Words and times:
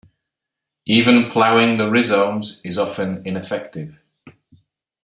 Even 0.87 1.29
ploughing 1.29 1.77
the 1.77 1.87
rhizomes 1.87 2.59
is 2.63 2.79
often 2.79 3.21
ineffective. 3.23 3.99